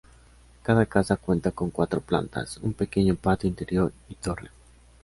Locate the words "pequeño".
2.73-3.13